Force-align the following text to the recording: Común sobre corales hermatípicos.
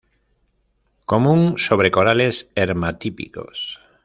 Común 1.05 1.59
sobre 1.59 1.91
corales 1.91 2.49
hermatípicos. 2.55 3.79